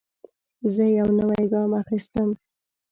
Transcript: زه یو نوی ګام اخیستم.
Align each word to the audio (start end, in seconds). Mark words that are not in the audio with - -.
زه 0.73 0.83
یو 0.97 1.09
نوی 1.19 1.43
ګام 1.51 1.71
اخیستم. 1.81 2.29